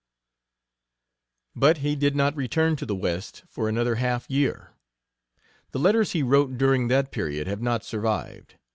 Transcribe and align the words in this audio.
But 1.55 1.77
he 1.77 1.95
did 1.95 2.15
not 2.15 2.35
return 2.35 2.75
to 2.77 2.87
the 2.87 2.95
West 2.95 3.43
for 3.47 3.69
another 3.69 3.97
half 3.97 4.27
year. 4.31 4.71
The 5.73 5.79
letters 5.79 6.13
he 6.13 6.23
wrote 6.23 6.57
during 6.57 6.87
that 6.87 7.11
period 7.11 7.45
have 7.45 7.61
not 7.61 7.85
survived. 7.85 8.55